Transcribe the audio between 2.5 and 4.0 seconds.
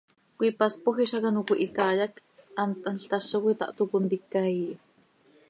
hant thanl tazo cöitáh, toc